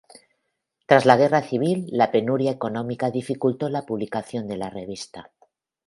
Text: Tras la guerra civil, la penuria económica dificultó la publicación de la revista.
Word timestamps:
Tras 0.87 1.05
la 1.05 1.15
guerra 1.15 1.43
civil, 1.43 1.85
la 1.91 2.09
penuria 2.09 2.49
económica 2.49 3.11
dificultó 3.11 3.69
la 3.69 3.85
publicación 3.85 4.47
de 4.47 4.57
la 4.57 4.71
revista. 4.71 5.31